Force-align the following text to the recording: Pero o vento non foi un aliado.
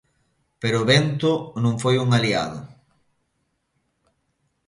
Pero 0.61 0.77
o 0.79 0.87
vento 0.93 1.31
non 1.63 1.75
foi 1.83 1.95
un 2.03 2.09
aliado. 2.17 2.59